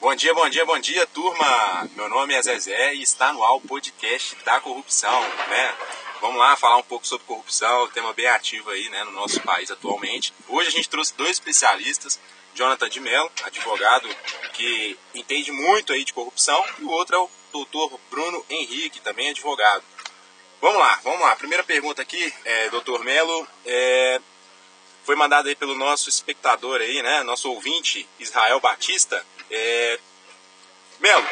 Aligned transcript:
Bom 0.00 0.14
dia, 0.14 0.32
bom 0.32 0.48
dia, 0.48 0.64
bom 0.64 0.78
dia, 0.78 1.06
turma! 1.08 1.86
Meu 1.94 2.08
nome 2.08 2.32
é 2.32 2.40
Zezé 2.40 2.94
e 2.94 3.02
está 3.02 3.34
no 3.34 3.44
ar 3.44 3.56
o 3.56 3.60
podcast 3.60 4.34
da 4.46 4.58
corrupção, 4.58 5.20
né? 5.46 5.74
Vamos 6.22 6.38
lá 6.38 6.56
falar 6.56 6.78
um 6.78 6.82
pouco 6.82 7.06
sobre 7.06 7.26
corrupção, 7.26 7.86
tema 7.88 8.14
bem 8.14 8.26
ativo 8.26 8.70
aí, 8.70 8.88
né, 8.88 9.04
no 9.04 9.10
nosso 9.10 9.38
país 9.42 9.70
atualmente. 9.70 10.32
Hoje 10.48 10.68
a 10.68 10.70
gente 10.70 10.88
trouxe 10.88 11.14
dois 11.14 11.32
especialistas, 11.32 12.18
Jonathan 12.54 12.88
de 12.88 12.98
Mello, 12.98 13.30
advogado 13.44 14.08
que 14.54 14.98
entende 15.14 15.52
muito 15.52 15.92
aí 15.92 16.02
de 16.02 16.14
corrupção, 16.14 16.64
e 16.78 16.84
o 16.84 16.88
outro 16.88 17.16
é 17.16 17.18
o 17.18 17.30
doutor 17.52 18.00
Bruno 18.10 18.42
Henrique, 18.48 19.02
também 19.02 19.28
advogado. 19.28 19.84
Vamos 20.62 20.78
lá, 20.78 20.98
vamos 21.04 21.20
lá. 21.20 21.36
Primeira 21.36 21.62
pergunta 21.62 22.00
aqui, 22.00 22.32
é, 22.46 22.70
doutor 22.70 23.04
Melo, 23.04 23.46
é, 23.66 24.18
foi 25.10 25.16
mandada 25.16 25.48
aí 25.48 25.56
pelo 25.56 25.74
nosso 25.74 26.08
espectador 26.08 26.80
aí, 26.80 27.02
né, 27.02 27.24
nosso 27.24 27.50
ouvinte, 27.50 28.08
Israel 28.20 28.60
Batista. 28.60 29.26
É, 29.50 29.98
Melo, 31.00 31.26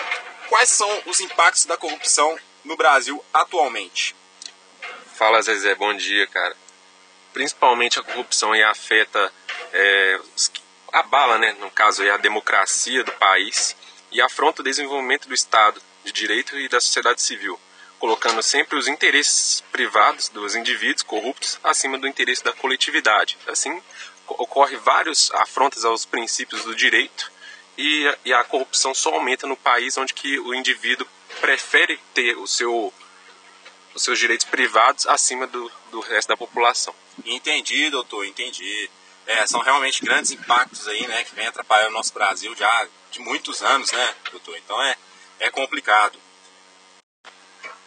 quais 0.48 0.68
são 0.68 0.90
os 1.06 1.20
impactos 1.20 1.64
da 1.64 1.76
corrupção 1.76 2.36
no 2.64 2.76
Brasil 2.76 3.24
atualmente? 3.32 4.16
Fala 5.14 5.40
Zezé, 5.40 5.76
bom 5.76 5.94
dia, 5.94 6.26
cara. 6.26 6.56
Principalmente 7.32 8.00
a 8.00 8.02
corrupção 8.02 8.52
afeta, 8.64 9.32
é, 9.72 10.20
abala, 10.92 11.38
né, 11.38 11.52
no 11.60 11.70
caso 11.70 12.02
aí, 12.02 12.10
a 12.10 12.16
democracia 12.16 13.04
do 13.04 13.12
país 13.12 13.76
e 14.10 14.20
afronta 14.20 14.60
o 14.60 14.64
desenvolvimento 14.64 15.28
do 15.28 15.34
Estado 15.34 15.80
de 16.04 16.10
Direito 16.10 16.58
e 16.58 16.68
da 16.68 16.80
sociedade 16.80 17.22
civil 17.22 17.56
colocando 17.98 18.42
sempre 18.42 18.78
os 18.78 18.88
interesses 18.88 19.62
privados 19.72 20.28
dos 20.28 20.54
indivíduos 20.54 21.02
corruptos 21.02 21.58
acima 21.62 21.98
do 21.98 22.06
interesse 22.06 22.44
da 22.44 22.52
coletividade. 22.52 23.36
Assim, 23.46 23.80
ocorre 24.26 24.76
vários 24.76 25.30
afrontas 25.32 25.84
aos 25.84 26.04
princípios 26.04 26.64
do 26.64 26.74
direito 26.74 27.30
e, 27.76 28.04
e 28.24 28.32
a 28.32 28.44
corrupção 28.44 28.94
só 28.94 29.14
aumenta 29.14 29.46
no 29.46 29.56
país 29.56 29.96
onde 29.96 30.14
que 30.14 30.38
o 30.38 30.54
indivíduo 30.54 31.06
prefere 31.40 31.98
ter 32.12 32.36
o 32.36 32.46
seu, 32.46 32.92
os 33.94 34.02
seus 34.02 34.18
direitos 34.18 34.46
privados 34.46 35.06
acima 35.06 35.46
do, 35.46 35.70
do 35.90 36.00
resto 36.00 36.28
da 36.28 36.36
população. 36.36 36.94
Entendi, 37.24 37.90
doutor, 37.90 38.24
entendi. 38.26 38.90
É, 39.26 39.46
são 39.46 39.60
realmente 39.60 40.02
grandes 40.02 40.30
impactos 40.30 40.88
aí, 40.88 41.06
né, 41.06 41.22
que 41.22 41.34
vem 41.34 41.46
atrapalhando 41.46 41.90
o 41.90 41.94
nosso 41.94 42.14
Brasil 42.14 42.54
já 42.56 42.88
de 43.10 43.20
muitos 43.20 43.62
anos, 43.62 43.92
né, 43.92 44.14
doutor? 44.30 44.56
Então 44.56 44.80
é, 44.82 44.96
é 45.40 45.50
complicado. 45.50 46.18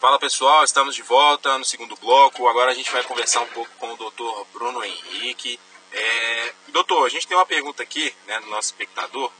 Fala 0.02 0.18
pessoal, 0.18 0.64
estamos 0.64 0.96
de 0.96 1.04
volta 1.04 1.60
no 1.60 1.64
segundo 1.64 1.96
bloco. 1.96 2.48
Agora 2.48 2.72
a 2.72 2.74
gente 2.74 2.92
vai 2.92 3.04
conversar 3.04 3.42
um 3.42 3.48
pouco 3.50 3.70
com 3.78 3.94
o 3.94 3.96
doutor 3.96 4.48
Bruno 4.52 4.84
Henrique. 4.84 5.60
É... 5.92 6.54
Doutor, 6.70 7.06
a 7.06 7.10
gente 7.10 7.28
tem 7.28 7.38
uma 7.38 7.46
pergunta 7.46 7.84
aqui 7.84 8.12
né, 8.26 8.40
do 8.40 8.48
nosso 8.48 8.70
espectador, 8.70 9.32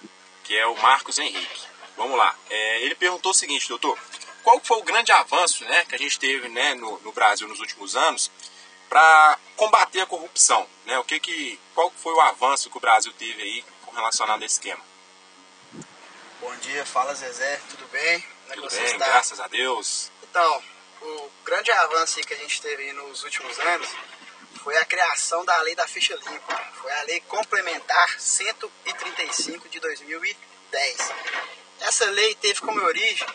que 0.44 0.56
é 0.56 0.68
o 0.68 0.76
Marcos 0.76 1.18
Henrique. 1.18 1.66
Vamos 1.98 2.16
lá. 2.16 2.36
É... 2.48 2.84
Ele 2.84 2.94
perguntou 2.94 3.32
o 3.32 3.34
seguinte, 3.34 3.68
doutor: 3.68 3.98
qual 4.44 4.62
foi 4.64 4.78
o 4.78 4.84
grande 4.84 5.12
avanço 5.12 5.64
né, 5.66 5.84
que 5.86 5.96
a 5.96 5.98
gente 5.98 6.20
teve 6.20 6.48
né, 6.48 6.76
no, 6.76 7.00
no 7.00 7.12
Brasil 7.12 7.48
nos 7.48 7.60
últimos 7.60 7.96
anos 7.96 8.30
para 8.88 9.40
combater 9.56 10.02
a 10.02 10.06
corrupção? 10.06 10.68
Né? 10.86 11.00
O 11.00 11.04
que 11.04 11.20
que, 11.20 11.60
qual 11.74 11.90
foi 11.90 12.14
o 12.14 12.22
avanço 12.22 12.70
que 12.70 12.78
o 12.78 12.82
Brasil 12.82 13.12
teve 13.14 13.42
aí 13.42 13.66
relacionado 13.96 14.44
a 14.44 14.46
esse 14.46 14.60
esquema? 14.60 14.86
Bom 16.40 16.56
dia, 16.58 16.86
fala 16.86 17.16
Zezé, 17.16 17.60
tudo 17.68 17.88
bem? 17.88 18.22
Como 18.22 18.52
é 18.52 18.54
tudo 18.54 18.70
bem, 18.70 18.86
está? 18.86 19.08
graças 19.08 19.40
a 19.40 19.48
Deus. 19.48 20.12
Então, 20.32 20.64
o 21.02 21.30
grande 21.44 21.70
avanço 21.74 22.22
que 22.22 22.34
a 22.34 22.38
gente 22.38 22.62
teve 22.62 22.94
nos 22.94 23.22
últimos 23.26 23.60
anos 23.60 23.90
foi 24.64 24.78
a 24.78 24.86
criação 24.86 25.44
da 25.44 25.60
lei 25.62 25.76
da 25.76 25.86
ficha 25.86 26.16
limpa. 26.16 26.72
Foi 26.82 26.90
a 26.90 27.04
lei 27.04 27.20
complementar 27.28 28.18
135 28.18 29.68
de 29.68 29.82
2010. 29.82 30.98
Essa 31.82 32.06
lei 32.12 32.34
teve 32.36 32.62
como 32.62 32.80
origem 32.80 33.28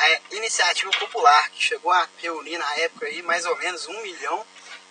a 0.00 0.34
iniciativa 0.34 0.90
popular, 0.98 1.48
que 1.50 1.62
chegou 1.62 1.92
a 1.92 2.08
reunir 2.18 2.58
na 2.58 2.74
época 2.78 3.06
aí 3.06 3.22
mais 3.22 3.46
ou 3.46 3.56
menos 3.58 3.86
1 3.86 4.02
milhão 4.02 4.44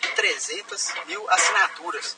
e 0.04 0.08
300 0.08 0.94
mil 1.06 1.30
assinaturas. 1.30 2.16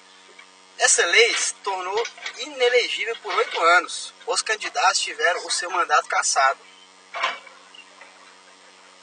Essa 0.77 1.03
lei 1.07 1.35
se 1.35 1.55
tornou 1.55 2.07
inelegível 2.37 3.15
por 3.23 3.33
oito 3.33 3.59
anos. 3.59 4.13
Os 4.27 4.43
candidatos 4.43 4.99
tiveram 4.99 5.43
o 5.43 5.49
seu 5.49 5.71
mandato 5.71 6.07
cassado. 6.07 6.59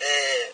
É, 0.01 0.53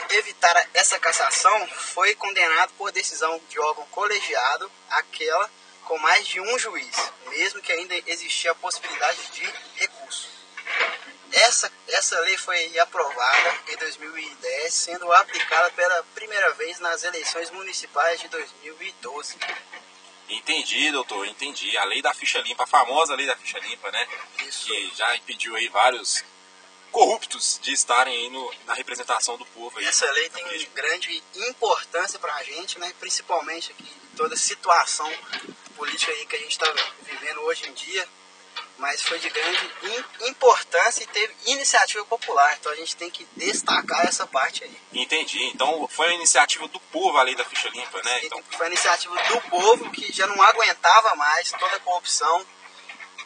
para 0.00 0.16
evitar 0.16 0.68
essa 0.72 0.98
cassação, 0.98 1.66
foi 1.68 2.14
condenado 2.14 2.72
por 2.78 2.90
decisão 2.90 3.40
de 3.48 3.58
órgão 3.58 3.84
colegiado 3.90 4.70
aquela 4.88 5.50
com 5.84 5.98
mais 5.98 6.26
de 6.26 6.40
um 6.40 6.58
juiz, 6.58 7.12
mesmo 7.28 7.60
que 7.60 7.72
ainda 7.72 7.94
existia 8.06 8.52
a 8.52 8.54
possibilidade 8.54 9.20
de 9.32 9.44
recurso. 9.76 10.30
Essa, 11.32 11.70
essa 11.88 12.18
lei 12.20 12.36
foi 12.38 12.78
aprovada 12.78 13.56
em 13.68 13.76
2010, 13.76 14.72
sendo 14.72 15.12
aplicada 15.12 15.70
pela 15.72 16.02
primeira 16.14 16.52
vez 16.52 16.78
nas 16.78 17.02
eleições 17.02 17.50
municipais 17.50 18.20
de 18.20 18.28
2012. 18.28 19.36
Entendi, 20.28 20.90
doutor, 20.92 21.26
entendi. 21.26 21.76
A 21.76 21.84
lei 21.84 22.00
da 22.00 22.14
ficha 22.14 22.38
limpa, 22.40 22.64
a 22.64 22.66
famosa 22.66 23.14
lei 23.14 23.26
da 23.26 23.36
ficha 23.36 23.58
limpa, 23.58 23.90
né? 23.90 24.08
Isso. 24.46 24.66
Que 24.66 24.92
já 24.94 25.14
impediu 25.16 25.54
aí 25.56 25.68
vários 25.68 26.24
corruptos 26.92 27.58
de 27.60 27.72
estarem 27.72 28.14
aí 28.14 28.30
no, 28.30 28.54
na 28.66 28.74
representação 28.74 29.36
do 29.36 29.46
povo. 29.46 29.78
Aí, 29.78 29.86
Essa 29.86 30.08
lei 30.12 30.28
tem 30.28 30.44
mesmo. 30.44 30.70
grande 30.74 31.22
importância 31.48 32.18
para 32.18 32.34
a 32.34 32.44
gente, 32.44 32.78
né? 32.78 32.92
principalmente 33.00 33.72
aqui, 33.72 33.90
toda 34.16 34.34
a 34.34 34.38
situação 34.38 35.10
política 35.74 36.12
aí 36.12 36.26
que 36.26 36.36
a 36.36 36.38
gente 36.38 36.52
está 36.52 36.72
vivendo 37.02 37.40
hoje 37.40 37.68
em 37.68 37.72
dia, 37.72 38.06
mas 38.76 39.00
foi 39.00 39.18
de 39.18 39.30
grande 39.30 39.70
importância 40.22 41.02
e 41.02 41.06
teve 41.06 41.34
iniciativa 41.46 42.04
popular, 42.04 42.56
então 42.58 42.70
a 42.70 42.76
gente 42.76 42.94
tem 42.94 43.10
que 43.10 43.26
destacar 43.36 44.06
essa 44.06 44.26
parte 44.26 44.64
aí. 44.64 44.76
Entendi, 44.92 45.42
então 45.44 45.88
foi 45.88 46.08
a 46.08 46.14
iniciativa 46.14 46.68
do 46.68 46.80
povo 46.80 47.16
a 47.16 47.22
lei 47.22 47.34
da 47.34 47.44
ficha 47.44 47.68
limpa, 47.70 48.02
né? 48.02 48.20
Então... 48.24 48.42
Foi 48.50 48.66
a 48.66 48.68
iniciativa 48.68 49.14
do 49.14 49.40
povo 49.42 49.90
que 49.90 50.12
já 50.12 50.26
não 50.26 50.40
aguentava 50.42 51.14
mais 51.14 51.50
toda 51.52 51.76
a 51.76 51.80
corrupção, 51.80 52.44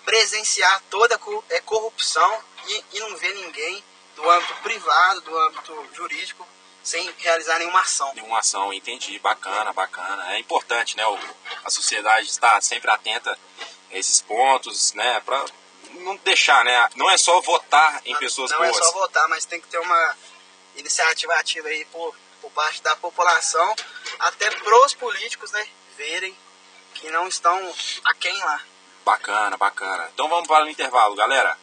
presenciar 0.05 0.82
toda 0.88 1.16
a 1.16 1.55
é, 1.55 1.60
corrupção 1.62 2.44
e, 2.69 2.84
e 2.94 3.00
não 3.00 3.16
ver 3.16 3.34
ninguém 3.34 3.82
do 4.15 4.31
âmbito 4.31 4.54
privado, 4.62 5.21
do 5.21 5.38
âmbito 5.38 5.88
jurídico, 5.93 6.47
sem 6.82 7.12
realizar 7.19 7.59
nenhuma 7.59 7.81
ação. 7.81 8.12
Nenhuma 8.15 8.38
ação, 8.38 8.72
entendi. 8.72 9.19
Bacana, 9.19 9.72
bacana. 9.72 10.34
É 10.34 10.38
importante, 10.38 10.97
né? 10.97 11.06
O, 11.06 11.19
a 11.65 11.71
sociedade 11.71 12.28
estar 12.28 12.62
sempre 12.62 12.91
atenta 12.91 13.37
a 13.91 13.99
esses 13.99 14.21
pontos, 14.22 14.93
né? 14.94 15.21
Para 15.21 15.44
não 15.91 16.16
deixar, 16.19 16.65
né? 16.65 16.88
Não 16.94 17.10
é 17.10 17.19
só 17.19 17.41
votar 17.41 18.00
em 18.05 18.12
não, 18.12 18.21
pessoas 18.21 18.50
não 18.53 18.59
boas. 18.59 18.71
Não 18.71 18.78
é 18.78 18.84
só 18.84 18.93
votar, 18.93 19.28
mas 19.28 19.44
tem 19.44 19.60
que 19.60 19.69
ter 19.69 19.78
uma 19.78 20.16
iniciativa 20.76 21.34
ativa 21.34 21.69
aí 21.69 21.84
por, 21.87 22.15
por 22.41 22.50
parte 22.53 22.82
da 22.82 22.94
população, 22.97 23.75
até 24.19 24.50
pros 24.50 24.94
políticos, 24.94 25.50
né? 25.50 25.66
Verem 25.97 26.37
que 26.94 27.10
não 27.10 27.26
estão 27.28 27.75
aquém 28.05 28.38
lá. 28.44 28.60
Bacana, 29.05 29.56
bacana. 29.56 30.09
Então 30.15 30.28
vamos 30.28 30.47
para 30.47 30.65
o 30.65 30.69
intervalo, 30.69 31.15
galera. 31.15 31.59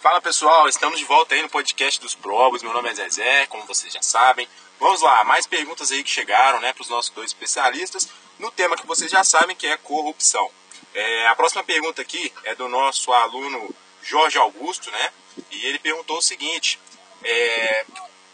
Fala 0.00 0.18
pessoal, 0.18 0.66
estamos 0.66 0.98
de 0.98 1.04
volta 1.04 1.34
aí 1.34 1.42
no 1.42 1.50
podcast 1.50 2.00
dos 2.00 2.14
Probos. 2.14 2.62
Meu 2.62 2.72
nome 2.72 2.88
é 2.88 2.94
Zezé, 2.94 3.44
como 3.48 3.66
vocês 3.66 3.92
já 3.92 4.00
sabem. 4.00 4.48
Vamos 4.78 5.02
lá, 5.02 5.22
mais 5.24 5.46
perguntas 5.46 5.92
aí 5.92 6.02
que 6.02 6.08
chegaram 6.08 6.58
né, 6.58 6.72
para 6.72 6.80
os 6.80 6.88
nossos 6.88 7.10
dois 7.10 7.26
especialistas 7.26 8.08
no 8.38 8.50
tema 8.50 8.78
que 8.78 8.86
vocês 8.86 9.10
já 9.10 9.22
sabem 9.22 9.54
que 9.54 9.66
é 9.66 9.76
corrupção. 9.76 10.50
É, 10.94 11.26
a 11.26 11.36
próxima 11.36 11.62
pergunta 11.62 12.00
aqui 12.00 12.32
é 12.44 12.54
do 12.54 12.66
nosso 12.66 13.12
aluno 13.12 13.74
Jorge 14.02 14.38
Augusto, 14.38 14.90
né? 14.90 15.12
E 15.50 15.66
ele 15.66 15.78
perguntou 15.78 16.16
o 16.16 16.22
seguinte: 16.22 16.80
é, 17.22 17.84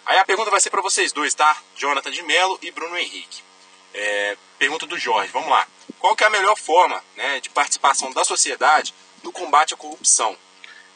aí 0.07 0.19
a 0.19 0.25
pergunta 0.25 0.53
vai 0.53 0.61
ser 0.61 0.71
para 0.71 0.81
vocês 0.81 1.13
dois, 1.13 1.35
tá? 1.35 1.61
Jonathan 1.75 2.13
de 2.13 2.23
Mello 2.23 2.61
e 2.63 2.71
Bruno 2.71 2.97
Henrique. 2.97 3.43
É, 3.93 4.37
pergunta 4.57 4.87
do 4.87 4.97
Jorge, 4.97 5.33
vamos 5.33 5.51
lá. 5.51 5.67
Qual 5.99 6.15
que 6.15 6.23
é 6.23 6.29
a 6.29 6.31
melhor 6.31 6.57
forma 6.57 7.03
né, 7.17 7.41
de 7.41 7.51
participação 7.51 8.13
da 8.13 8.23
sociedade 8.23 8.95
no 9.25 9.33
combate 9.33 9.75
à 9.75 9.77
corrupção? 9.77 10.39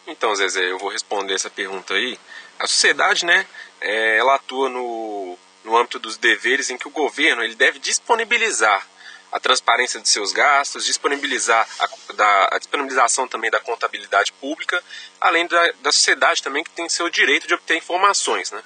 Então, 0.06 0.34
Zezé, 0.34 0.70
eu 0.70 0.78
vou 0.78 0.90
responder 0.90 1.34
essa 1.34 1.50
pergunta 1.50 1.94
aí. 1.94 2.18
A 2.58 2.66
sociedade, 2.66 3.24
né, 3.24 3.46
é, 3.80 4.18
ela 4.18 4.34
atua 4.34 4.68
no, 4.68 5.38
no 5.64 5.76
âmbito 5.76 5.98
dos 5.98 6.16
deveres 6.16 6.70
em 6.70 6.76
que 6.76 6.88
o 6.88 6.90
governo 6.90 7.42
ele 7.42 7.54
deve 7.54 7.78
disponibilizar 7.78 8.86
a 9.32 9.38
transparência 9.38 10.00
de 10.00 10.08
seus 10.08 10.32
gastos, 10.32 10.84
disponibilizar 10.84 11.66
a, 11.78 12.12
da, 12.14 12.48
a 12.52 12.58
disponibilização 12.58 13.28
também 13.28 13.50
da 13.50 13.60
contabilidade 13.60 14.32
pública, 14.32 14.82
além 15.20 15.46
da, 15.46 15.72
da 15.82 15.92
sociedade 15.92 16.42
também 16.42 16.64
que 16.64 16.70
tem 16.70 16.88
seu 16.88 17.08
direito 17.08 17.46
de 17.46 17.54
obter 17.54 17.76
informações, 17.76 18.50
né? 18.50 18.60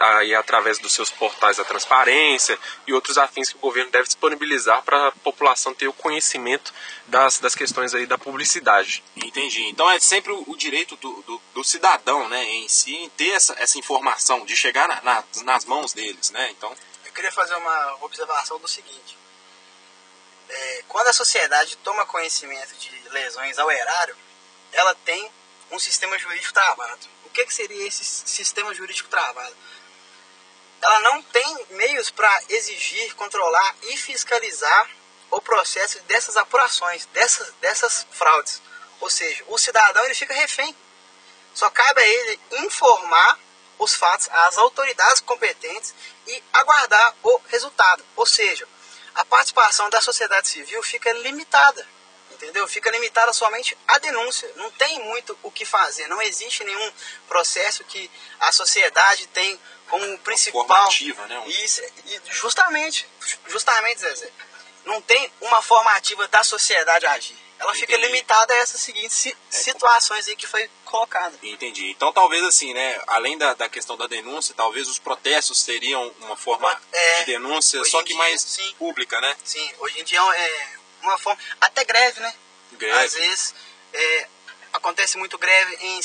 Aí 0.00 0.34
através 0.34 0.78
dos 0.78 0.92
seus 0.92 1.10
portais 1.10 1.56
da 1.56 1.64
transparência 1.64 2.58
e 2.86 2.92
outros 2.92 3.18
afins 3.18 3.50
que 3.50 3.56
o 3.56 3.60
governo 3.60 3.90
deve 3.90 4.04
disponibilizar 4.04 4.82
para 4.82 5.08
a 5.08 5.12
população 5.12 5.74
ter 5.74 5.88
o 5.88 5.92
conhecimento 5.92 6.72
das, 7.06 7.38
das 7.38 7.54
questões 7.54 7.94
aí 7.94 8.06
da 8.06 8.18
publicidade. 8.18 9.02
Entendi. 9.16 9.66
Então 9.68 9.90
é 9.90 10.00
sempre 10.00 10.32
o 10.32 10.56
direito 10.56 10.96
do, 10.96 11.22
do, 11.22 11.40
do 11.54 11.64
cidadão, 11.64 12.28
né, 12.28 12.44
em 12.44 12.68
si, 12.68 12.94
em 12.94 13.08
ter 13.10 13.30
essa, 13.30 13.54
essa 13.58 13.78
informação, 13.78 14.44
de 14.44 14.56
chegar 14.56 14.88
na, 14.88 15.02
na, 15.02 15.24
nas 15.44 15.64
mãos 15.64 15.92
deles, 15.92 16.30
né? 16.30 16.50
Então. 16.50 16.74
Eu 17.04 17.12
queria 17.12 17.32
fazer 17.32 17.54
uma 17.54 17.96
observação 18.02 18.58
do 18.58 18.68
seguinte 18.68 19.16
é, 20.48 20.84
quando 20.88 21.08
a 21.08 21.12
sociedade 21.12 21.76
toma 21.78 22.06
conhecimento 22.06 22.74
de 22.76 23.08
lesões 23.10 23.58
ao 23.58 23.70
erário, 23.70 24.16
ela 24.72 24.94
tem 24.94 25.30
um 25.70 25.78
sistema 25.78 26.18
jurídico 26.18 26.52
travado. 26.52 27.08
Que, 27.36 27.44
que 27.44 27.52
seria 27.52 27.86
esse 27.86 28.02
sistema 28.02 28.72
jurídico 28.72 29.10
travado? 29.10 29.54
Ela 30.80 31.00
não 31.00 31.22
tem 31.22 31.66
meios 31.72 32.08
para 32.08 32.42
exigir, 32.48 33.14
controlar 33.14 33.76
e 33.82 33.96
fiscalizar 33.98 34.88
o 35.30 35.38
processo 35.38 36.00
dessas 36.04 36.34
apurações, 36.38 37.04
dessas, 37.12 37.52
dessas 37.60 38.06
fraudes. 38.10 38.62
Ou 39.00 39.10
seja, 39.10 39.44
o 39.48 39.58
cidadão 39.58 40.02
ele 40.06 40.14
fica 40.14 40.32
refém. 40.32 40.74
Só 41.52 41.68
cabe 41.68 42.00
a 42.00 42.06
ele 42.06 42.40
informar 42.52 43.38
os 43.78 43.94
fatos 43.94 44.30
às 44.30 44.56
autoridades 44.56 45.20
competentes 45.20 45.94
e 46.26 46.42
aguardar 46.54 47.16
o 47.22 47.38
resultado. 47.48 48.02
Ou 48.16 48.24
seja, 48.24 48.66
a 49.14 49.26
participação 49.26 49.90
da 49.90 50.00
sociedade 50.00 50.48
civil 50.48 50.82
fica 50.82 51.12
limitada, 51.12 51.86
entendeu? 52.36 52.66
Fica 52.68 52.90
limitada 52.90 53.32
somente 53.32 53.76
à 53.86 53.98
denúncia. 53.98 54.50
Não 54.56 54.70
tem 54.72 55.00
muito 55.00 55.36
o 55.42 55.50
que 55.50 55.64
fazer. 55.64 56.06
Não 56.08 56.22
existe 56.22 56.64
nenhum 56.64 56.92
processo 57.28 57.84
que 57.84 58.10
a 58.40 58.52
sociedade 58.52 59.26
tem 59.28 59.58
como 59.88 60.18
principal. 60.18 60.66
Formativa, 60.66 61.26
né? 61.26 61.42
Isso, 61.46 61.82
justamente, 62.30 63.08
justamente, 63.48 64.00
Zezé. 64.00 64.30
Não 64.84 65.00
tem 65.02 65.32
uma 65.40 65.60
formativa 65.60 66.28
da 66.28 66.44
sociedade 66.44 67.06
agir 67.06 67.46
ela 67.58 67.70
Entendi. 67.70 67.86
fica 67.86 68.06
limitada 68.06 68.52
a 68.52 68.56
essas 68.58 68.80
seguintes 68.80 69.26
é, 69.26 69.34
situações 69.50 70.28
aí 70.28 70.36
que 70.36 70.46
foi 70.46 70.68
colocada. 70.84 71.36
Entendi. 71.42 71.90
Então 71.90 72.12
talvez 72.12 72.42
assim, 72.44 72.74
né, 72.74 73.00
além 73.06 73.38
da, 73.38 73.54
da 73.54 73.68
questão 73.68 73.96
da 73.96 74.06
denúncia, 74.06 74.54
talvez 74.54 74.88
os 74.88 74.98
protestos 74.98 75.60
seriam 75.60 76.12
uma 76.20 76.36
forma 76.36 76.70
é, 76.92 77.18
de 77.20 77.26
denúncia, 77.32 77.82
só 77.84 78.02
que 78.02 78.08
dia, 78.08 78.18
mais 78.18 78.42
sim, 78.42 78.74
pública, 78.78 79.20
né? 79.20 79.36
Sim, 79.42 79.70
hoje 79.78 80.00
em 80.00 80.04
dia 80.04 80.20
é 80.20 80.75
uma 81.10 81.18
forma, 81.18 81.40
até 81.60 81.84
greve, 81.84 82.20
né? 82.20 82.34
Greve. 82.72 83.04
Às 83.04 83.14
vezes 83.14 83.54
é, 83.92 84.28
acontece 84.72 85.16
muito 85.16 85.38
greve 85.38 85.76
em, 85.80 86.00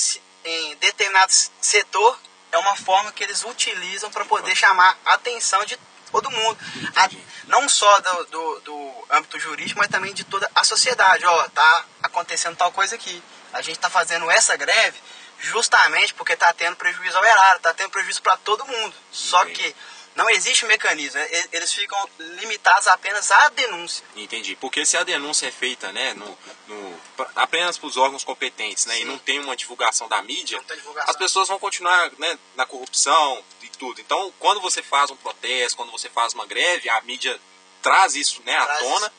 em 0.45 0.75
determinado 0.77 1.31
setor, 1.59 2.19
é 2.51 2.57
uma 2.57 2.75
forma 2.75 3.11
que 3.11 3.23
eles 3.23 3.43
utilizam 3.43 4.11
para 4.11 4.25
poder 4.25 4.55
chamar 4.55 4.97
a 5.05 5.13
atenção 5.13 5.63
de 5.65 5.77
todo 6.11 6.29
mundo. 6.29 6.57
A, 6.95 7.09
não 7.47 7.67
só 7.69 7.99
do, 7.99 8.25
do, 8.25 8.59
do, 8.61 9.07
âmbito 9.09 9.39
jurídico, 9.39 9.79
mas 9.79 9.87
também 9.87 10.13
de 10.13 10.23
toda 10.23 10.49
a 10.53 10.63
sociedade. 10.63 11.25
Ó, 11.25 11.49
tá 11.49 11.85
acontecendo 12.03 12.57
tal 12.57 12.71
coisa 12.71 12.95
aqui. 12.95 13.23
A 13.53 13.61
gente 13.61 13.77
está 13.77 13.89
fazendo 13.89 14.29
essa 14.29 14.55
greve 14.57 14.99
justamente 15.39 16.13
porque 16.13 16.33
está 16.33 16.53
tendo 16.53 16.75
prejuízo 16.75 17.17
ao 17.17 17.25
erário, 17.25 17.57
está 17.57 17.73
tendo 17.73 17.89
prejuízo 17.89 18.21
para 18.21 18.37
todo 18.37 18.65
mundo. 18.65 18.93
Só 19.11 19.43
que 19.45 19.75
não 20.15 20.29
existe 20.29 20.65
mecanismo, 20.65 21.19
né? 21.19 21.27
eles 21.51 21.73
ficam 21.73 21.97
limitados 22.19 22.87
apenas 22.87 23.31
à 23.31 23.49
denúncia. 23.49 24.05
Entendi, 24.15 24.55
porque 24.55 24.85
se 24.85 24.97
a 24.97 25.03
denúncia 25.03 25.47
é 25.47 25.51
feita 25.51 25.91
né, 25.91 26.13
no, 26.13 26.37
no 26.67 27.01
apenas 27.35 27.77
para 27.77 27.87
os 27.87 27.97
órgãos 27.97 28.23
competentes 28.23 28.85
né, 28.85 28.99
e 28.99 29.05
não 29.05 29.17
tem 29.17 29.39
uma 29.39 29.55
divulgação 29.55 30.07
da 30.07 30.21
mídia, 30.21 30.61
divulgação. 30.75 31.09
as 31.09 31.15
pessoas 31.15 31.47
vão 31.47 31.59
continuar 31.59 32.11
né, 32.17 32.37
na 32.55 32.65
corrupção 32.65 33.43
e 33.61 33.69
tudo. 33.69 34.01
Então, 34.01 34.33
quando 34.37 34.59
você 34.59 34.83
faz 34.83 35.09
um 35.11 35.15
protesto, 35.15 35.77
quando 35.77 35.91
você 35.91 36.09
faz 36.09 36.33
uma 36.33 36.45
greve, 36.45 36.89
a 36.89 36.99
mídia 37.01 37.39
traz 37.81 38.15
isso 38.15 38.41
né, 38.43 38.55
à 38.55 38.65
tona 38.65 39.07
isso. 39.07 39.15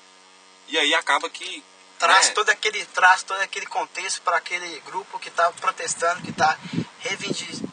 e 0.68 0.78
aí 0.78 0.94
acaba 0.94 1.28
que 1.30 1.64
traz 1.98 2.28
né? 2.28 2.34
todo 2.34 2.50
aquele 2.50 2.84
traz 2.86 3.22
todo 3.22 3.40
aquele 3.40 3.66
contexto 3.66 4.22
para 4.22 4.36
aquele 4.36 4.80
grupo 4.80 5.18
que 5.18 5.28
está 5.28 5.50
protestando, 5.52 6.20
que 6.22 6.30
está 6.30 6.58
reivindicando, 7.00 7.71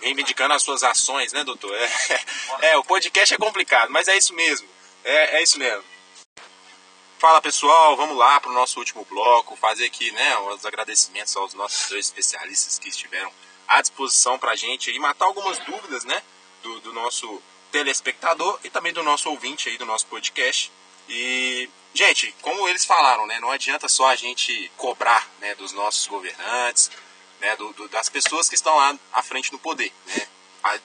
reivindicando 0.00 0.54
as 0.54 0.62
suas 0.62 0.82
ações, 0.82 1.32
né, 1.32 1.44
doutor? 1.44 1.74
É, 2.60 2.72
é, 2.72 2.76
o 2.76 2.84
podcast 2.84 3.34
é 3.34 3.38
complicado, 3.38 3.90
mas 3.90 4.08
é 4.08 4.16
isso 4.16 4.34
mesmo. 4.34 4.68
É, 5.04 5.38
é 5.38 5.42
isso 5.42 5.58
mesmo. 5.58 5.84
Fala 7.18 7.40
pessoal, 7.40 7.96
vamos 7.96 8.16
lá 8.16 8.40
para 8.40 8.50
o 8.50 8.54
nosso 8.54 8.78
último 8.78 9.04
bloco, 9.04 9.56
fazer 9.56 9.86
aqui 9.86 10.10
né, 10.12 10.38
os 10.38 10.64
agradecimentos 10.64 11.36
aos 11.36 11.52
nossos 11.54 11.88
dois 11.88 12.06
especialistas 12.06 12.78
que 12.78 12.88
estiveram 12.88 13.32
à 13.66 13.80
disposição 13.80 14.38
para 14.38 14.52
a 14.52 14.56
gente 14.56 14.90
e 14.90 14.98
matar 14.98 15.26
algumas 15.26 15.58
dúvidas 15.58 16.04
né, 16.04 16.22
do, 16.62 16.80
do 16.80 16.92
nosso 16.92 17.42
telespectador 17.72 18.58
e 18.62 18.70
também 18.70 18.92
do 18.92 19.02
nosso 19.02 19.28
ouvinte 19.30 19.68
aí 19.68 19.76
do 19.76 19.84
nosso 19.84 20.06
podcast. 20.06 20.70
E, 21.08 21.68
gente, 21.92 22.34
como 22.40 22.68
eles 22.68 22.84
falaram, 22.84 23.26
né, 23.26 23.40
não 23.40 23.50
adianta 23.50 23.88
só 23.88 24.08
a 24.08 24.16
gente 24.16 24.70
cobrar 24.76 25.28
né, 25.40 25.54
dos 25.56 25.72
nossos 25.72 26.06
governantes, 26.06 26.90
né, 27.40 27.56
do, 27.56 27.72
do, 27.72 27.88
das 27.88 28.08
pessoas 28.08 28.48
que 28.48 28.54
estão 28.54 28.76
lá 28.76 28.96
à 29.12 29.22
frente 29.22 29.50
do 29.50 29.58
poder. 29.58 29.92
Né. 30.06 30.26
A, 30.64 30.78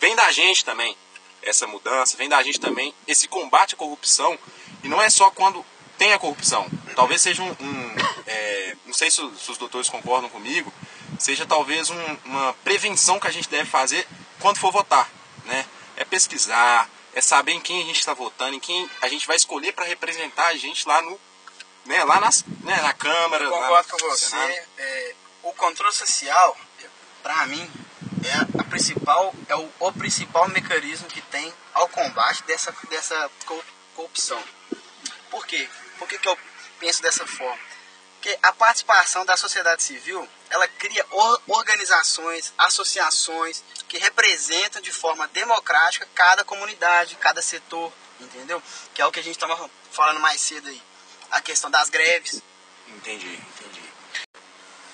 vem 0.00 0.14
da 0.14 0.30
gente 0.30 0.64
também 0.64 0.96
essa 1.42 1.66
mudança, 1.66 2.16
vem 2.16 2.28
da 2.28 2.42
gente 2.42 2.60
também 2.60 2.94
esse 3.06 3.28
combate 3.28 3.74
à 3.74 3.78
corrupção. 3.78 4.38
E 4.82 4.88
não 4.88 5.00
é 5.00 5.08
só 5.10 5.30
quando 5.30 5.64
tem 5.96 6.12
a 6.12 6.18
corrupção. 6.18 6.68
Talvez 6.94 7.20
seja 7.20 7.42
um. 7.42 7.50
um 7.50 7.96
é, 8.26 8.76
não 8.86 8.94
sei 8.94 9.10
se, 9.10 9.16
se, 9.16 9.50
os 9.50 9.58
doutores 9.58 9.88
concordam 9.88 10.30
comigo, 10.30 10.72
seja 11.18 11.44
talvez 11.46 11.90
um, 11.90 12.16
uma 12.24 12.52
prevenção 12.64 13.18
que 13.18 13.26
a 13.26 13.30
gente 13.30 13.48
deve 13.48 13.68
fazer 13.68 14.06
quando 14.38 14.58
for 14.58 14.72
votar. 14.72 15.10
Né? 15.44 15.66
É 15.96 16.04
pesquisar, 16.04 16.88
é 17.14 17.20
saber 17.20 17.52
em 17.52 17.60
quem 17.60 17.82
a 17.82 17.86
gente 17.86 17.98
está 17.98 18.14
votando, 18.14 18.54
em 18.54 18.60
quem 18.60 18.88
a 19.00 19.08
gente 19.08 19.26
vai 19.26 19.36
escolher 19.36 19.72
para 19.72 19.84
representar 19.84 20.46
a 20.46 20.56
gente 20.56 20.86
lá 20.86 21.02
no. 21.02 21.18
Né, 21.84 22.04
lá 22.04 22.20
nas, 22.20 22.44
né, 22.62 22.76
na 22.82 22.92
Câmara. 22.92 23.48
Concordo 23.48 23.88
com 23.88 24.08
você. 24.10 24.36
É, 24.76 25.07
controle 25.58 25.92
social, 25.92 26.56
para 27.22 27.46
mim, 27.46 27.70
é 28.24 28.60
a 28.60 28.64
principal, 28.64 29.34
é 29.48 29.56
o, 29.56 29.70
o, 29.80 29.92
principal 29.92 30.48
mecanismo 30.48 31.06
que 31.08 31.20
tem 31.20 31.52
ao 31.74 31.88
combate 31.88 32.42
dessa, 32.44 32.74
dessa 32.88 33.30
corrupção. 33.94 34.42
Por 35.30 35.46
quê? 35.46 35.68
Por 35.98 36.08
que, 36.08 36.18
que 36.18 36.28
eu 36.28 36.38
penso 36.78 37.02
dessa 37.02 37.26
forma? 37.26 37.58
Porque 38.14 38.36
a 38.42 38.52
participação 38.52 39.24
da 39.24 39.36
sociedade 39.36 39.82
civil, 39.82 40.26
ela 40.50 40.66
cria 40.66 41.04
organizações, 41.46 42.52
associações 42.56 43.62
que 43.86 43.98
representam 43.98 44.82
de 44.82 44.90
forma 44.90 45.28
democrática 45.28 46.08
cada 46.14 46.44
comunidade, 46.44 47.16
cada 47.16 47.42
setor, 47.42 47.92
entendeu? 48.20 48.62
Que 48.94 49.02
é 49.02 49.06
o 49.06 49.12
que 49.12 49.20
a 49.20 49.22
gente 49.22 49.36
estava 49.36 49.70
falando 49.92 50.20
mais 50.20 50.40
cedo 50.40 50.68
aí. 50.68 50.82
A 51.30 51.40
questão 51.40 51.70
das 51.70 51.88
greves. 51.90 52.42
Entendi, 52.88 53.34
entendi. 53.34 53.77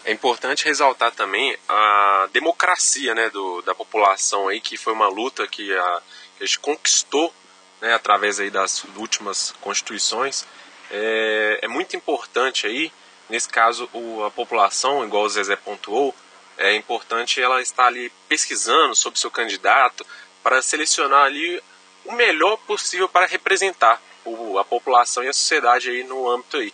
É 0.04 0.12
importante 0.12 0.66
ressaltar 0.66 1.12
também 1.12 1.56
a 1.66 2.28
democracia 2.30 3.14
né, 3.14 3.30
do, 3.30 3.62
da 3.62 3.74
população 3.74 4.48
aí, 4.48 4.60
que 4.60 4.76
foi 4.76 4.92
uma 4.92 5.08
luta 5.08 5.46
que 5.46 5.72
a, 5.74 6.02
que 6.36 6.44
a 6.44 6.46
gente 6.46 6.58
conquistou 6.58 7.32
né, 7.80 7.94
através 7.94 8.38
aí 8.38 8.50
das 8.50 8.84
últimas 8.96 9.54
constituições. 9.62 10.46
É, 10.90 11.60
é 11.62 11.68
muito 11.68 11.96
importante 11.96 12.66
aí, 12.66 12.92
nesse 13.30 13.48
caso, 13.48 13.88
o, 13.94 14.22
a 14.24 14.30
população, 14.30 15.04
igual 15.04 15.24
o 15.24 15.28
Zezé 15.28 15.56
pontuou, 15.56 16.14
é 16.58 16.74
importante 16.74 17.40
ela 17.40 17.62
estar 17.62 17.86
ali 17.86 18.12
pesquisando 18.28 18.94
sobre 18.94 19.18
seu 19.18 19.30
candidato 19.30 20.06
para 20.42 20.60
selecionar 20.60 21.24
ali 21.24 21.62
o 22.04 22.12
melhor 22.12 22.58
possível 22.58 23.08
para 23.08 23.26
representar 23.26 24.00
o, 24.24 24.58
a 24.58 24.64
população 24.64 25.24
e 25.24 25.28
a 25.28 25.32
sociedade 25.32 25.88
aí 25.88 26.04
no 26.04 26.28
âmbito 26.28 26.58
aí. 26.58 26.72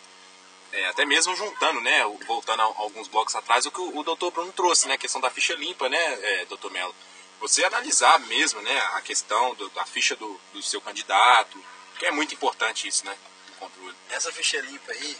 É, 0.73 0.87
até 0.87 1.05
mesmo 1.05 1.35
juntando, 1.35 1.81
né, 1.81 2.05
voltando 2.27 2.63
alguns 2.63 3.09
blocos 3.09 3.35
atrás, 3.35 3.67
o 3.67 3.73
que 3.73 3.81
o, 3.81 3.99
o 3.99 4.05
doutor 4.05 4.31
Bruno 4.31 4.53
trouxe, 4.53 4.87
né, 4.87 4.95
a 4.95 4.99
questão 4.99 5.21
da 5.21 5.31
ficha 5.31 5.55
limpa, 5.55 5.89
né, 5.89 5.99
é, 5.99 6.45
doutor 6.45 6.71
Melo? 6.71 6.95
Você 7.41 7.65
analisar 7.65 8.21
mesmo, 8.21 8.61
né, 8.63 8.79
a 8.95 9.01
questão 9.01 9.55
do, 9.55 9.69
da 9.71 9.85
ficha 9.85 10.15
do, 10.15 10.41
do 10.53 10.63
seu 10.63 10.81
candidato, 10.81 11.63
que 11.99 12.07
é 12.07 12.13
muito 12.13 12.35
importante 12.35 12.87
isso, 12.87 13.05
né, 13.05 13.17
o 13.49 13.55
controle. 13.57 13.97
Essa 14.11 14.31
ficha 14.31 14.61
limpa 14.61 14.93
aí, 14.93 15.17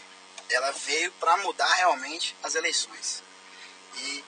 ela 0.49 0.71
veio 0.71 1.11
para 1.13 1.35
mudar 1.37 1.71
realmente 1.73 2.35
as 2.41 2.55
eleições. 2.55 3.21
E 3.97 4.23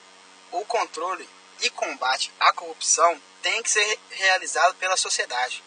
o 0.52 0.64
controle 0.66 1.26
e 1.62 1.70
combate 1.70 2.30
à 2.38 2.52
corrupção 2.52 3.20
tem 3.42 3.62
que 3.62 3.70
ser 3.70 3.98
realizado 4.10 4.74
pela 4.74 4.96
sociedade. 4.96 5.62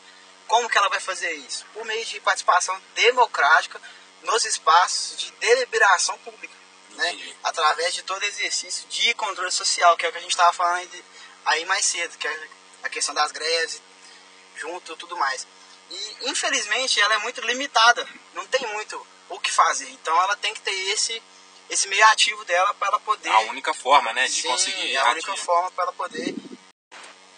Como 0.48 0.70
que 0.70 0.78
ela 0.78 0.90
vai 0.90 1.00
fazer 1.00 1.32
isso? 1.34 1.66
Por 1.74 1.84
meio 1.86 2.06
de 2.06 2.20
participação 2.20 2.80
democrática 2.96 3.82
nos 4.28 4.46
espaços 4.46 5.18
de 5.18 5.32
deliberação 5.32 6.18
pública, 6.20 6.54
né? 6.92 7.34
através 7.44 7.94
de 7.94 8.04
todo 8.04 8.22
exercício 8.24 8.88
de 8.90 9.14
controle 9.14 9.52
social, 9.52 9.96
que 9.96 10.06
é 10.06 10.10
o 10.10 10.12
que 10.12 10.18
a 10.18 10.22
gente 10.22 10.32
estava 10.32 10.54
falando 10.54 10.88
aí 11.46 11.66
mais 11.66 11.86
cedo, 11.86 12.18
que 12.18 12.28
é 12.28 12.50
a 12.84 12.90
questão 12.90 13.16
das 13.16 13.32
greves, 13.32 13.82
junto 14.58 14.98
tudo 14.98 15.16
mais. 15.16 15.48
E 15.90 16.30
infelizmente 16.30 17.00
ela 17.00 17.16
é 17.16 17.18
muito 17.20 17.40
limitada, 17.42 18.08
não 18.34 18.46
tem 18.48 18.68
muito 18.74 19.08
o 19.30 19.40
que 19.40 19.52
fazer. 19.52 19.90
Então 19.92 20.16
ela 20.22 20.36
tem 20.36 20.54
que 20.54 20.62
ter 20.62 20.76
esse 20.92 21.22
esse 21.70 21.88
meio 21.90 22.06
ativo 22.08 22.46
dela 22.46 22.74
para 22.76 22.88
ela 22.88 23.00
poder. 23.00 23.30
A 23.30 23.40
única 23.42 23.74
forma, 23.74 24.14
né, 24.14 24.26
de 24.28 24.42
Sim, 24.42 24.48
conseguir. 24.48 24.94
É 24.94 24.98
a 25.00 25.12
única 25.12 25.36
forma 25.36 25.70
para 25.72 25.84
ela 25.86 25.94
poder. 25.94 26.34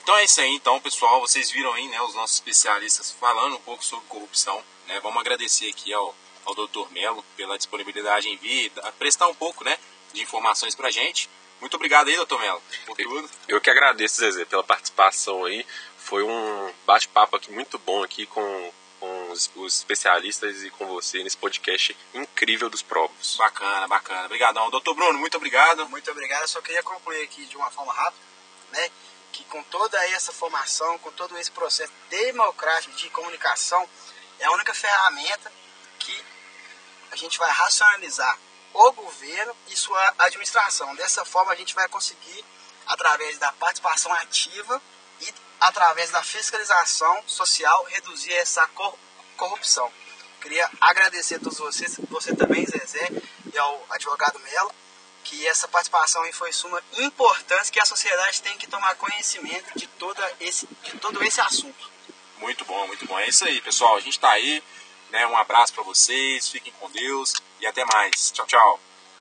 Então 0.03 0.17
é 0.17 0.23
isso 0.23 0.41
aí, 0.41 0.53
então 0.55 0.79
pessoal, 0.79 1.19
vocês 1.19 1.51
viram 1.51 1.73
aí, 1.73 1.87
né, 1.87 2.01
os 2.01 2.15
nossos 2.15 2.35
especialistas 2.35 3.11
falando 3.11 3.55
um 3.55 3.61
pouco 3.61 3.83
sobre 3.83 4.05
corrupção, 4.07 4.63
né? 4.87 4.99
Vamos 5.01 5.19
agradecer 5.19 5.69
aqui 5.69 5.93
ao 5.93 6.15
ao 6.49 6.67
Dr. 6.67 6.91
Melo 6.91 7.23
pela 7.35 7.57
disponibilidade 7.57 8.29
em 8.29 8.37
vir, 8.37 8.71
prestar 8.97 9.27
um 9.27 9.35
pouco 9.35 9.63
né, 9.63 9.77
de 10.13 10.21
informações 10.21 10.75
para 10.75 10.87
a 10.87 10.91
gente. 10.91 11.29
Muito 11.59 11.75
obrigado 11.75 12.07
aí, 12.07 12.15
doutor 12.15 12.39
Melo, 12.39 12.61
por 12.85 12.95
tudo. 12.95 13.29
Eu 13.47 13.59
que 13.59 13.69
agradeço, 13.69 14.15
Zezé, 14.15 14.45
pela 14.45 14.63
participação 14.63 15.43
aí. 15.43 15.65
Foi 15.97 16.23
um 16.23 16.73
bate-papo 16.85 17.35
aqui 17.35 17.51
muito 17.51 17.77
bom 17.77 18.01
aqui 18.01 18.25
com, 18.25 18.73
com 18.99 19.31
os, 19.31 19.51
os 19.55 19.77
especialistas 19.77 20.63
e 20.63 20.69
com 20.69 20.87
você 20.87 21.21
nesse 21.21 21.37
podcast 21.37 21.95
incrível 22.13 22.69
dos 22.69 22.81
Provos. 22.81 23.35
Bacana, 23.37 23.87
bacana. 23.87 24.25
Obrigadão. 24.25 24.69
Doutor 24.69 24.95
Bruno, 24.95 25.19
muito 25.19 25.35
obrigado. 25.35 25.87
Muito 25.89 26.09
obrigado. 26.09 26.43
Eu 26.43 26.47
só 26.47 26.61
queria 26.61 26.81
concluir 26.81 27.23
aqui 27.23 27.45
de 27.45 27.57
uma 27.57 27.69
forma 27.69 27.93
rápida, 27.93 28.23
né? 28.71 28.89
Que 29.33 29.43
com 29.43 29.61
toda 29.63 30.03
essa 30.07 30.31
formação, 30.31 30.97
com 30.99 31.11
todo 31.11 31.37
esse 31.37 31.51
processo 31.51 31.91
democrático 32.09 32.95
de 32.95 33.09
comunicação, 33.09 33.87
é 34.39 34.45
a 34.45 34.51
única 34.51 34.73
ferramenta 34.73 35.51
a 37.11 37.15
gente 37.15 37.37
vai 37.37 37.49
racionalizar 37.49 38.37
o 38.73 38.91
governo 38.91 39.55
e 39.67 39.75
sua 39.75 40.13
administração. 40.19 40.95
Dessa 40.95 41.25
forma, 41.25 41.51
a 41.51 41.55
gente 41.55 41.73
vai 41.73 41.87
conseguir, 41.87 42.45
através 42.87 43.37
da 43.37 43.51
participação 43.53 44.13
ativa 44.13 44.81
e 45.21 45.33
através 45.59 46.11
da 46.11 46.23
fiscalização 46.23 47.23
social, 47.27 47.83
reduzir 47.85 48.33
essa 48.33 48.67
corrupção. 49.35 49.91
Queria 50.41 50.69
agradecer 50.79 51.35
a 51.35 51.39
todos 51.39 51.57
vocês, 51.57 51.99
você 52.09 52.33
também, 52.35 52.65
Zezé, 52.65 53.09
e 53.53 53.57
ao 53.57 53.85
advogado 53.89 54.39
Melo, 54.39 54.73
que 55.23 55.45
essa 55.47 55.67
participação 55.67 56.21
aí 56.23 56.31
foi 56.31 56.53
suma 56.53 56.81
importante, 56.97 57.71
que 57.71 57.79
a 57.79 57.85
sociedade 57.85 58.41
tem 58.41 58.57
que 58.57 58.67
tomar 58.67 58.95
conhecimento 58.95 59.77
de, 59.77 59.85
toda 59.85 60.33
esse, 60.39 60.67
de 60.83 60.97
todo 60.97 61.21
esse 61.23 61.41
assunto. 61.41 61.89
Muito 62.37 62.63
bom, 62.63 62.87
muito 62.87 63.05
bom. 63.05 63.19
É 63.19 63.27
isso 63.27 63.43
aí, 63.43 63.59
pessoal. 63.61 63.97
A 63.97 63.99
gente 63.99 64.13
está 64.13 64.31
aí. 64.31 64.63
Né? 65.09 65.25
Um 65.27 65.37
abraço 65.37 65.73
para 65.73 65.83
vocês, 65.83 66.49
fiquem 66.49 66.73
com 66.79 66.89
Deus 66.89 67.33
e 67.59 67.67
até 67.67 67.83
mais. 67.85 68.31
Tchau, 68.31 68.45
tchau. 68.45 68.88